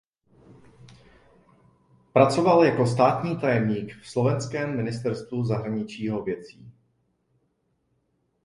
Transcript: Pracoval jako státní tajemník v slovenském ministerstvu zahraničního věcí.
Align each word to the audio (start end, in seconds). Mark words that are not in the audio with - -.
Pracoval 2.13 2.63
jako 2.63 2.87
státní 2.87 3.37
tajemník 3.37 3.93
v 4.01 4.07
slovenském 4.09 4.77
ministerstvu 4.77 5.43
zahraničního 5.45 6.23
věcí. 6.23 6.71